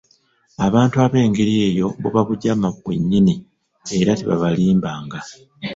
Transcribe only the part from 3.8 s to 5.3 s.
era tebabalimbanga.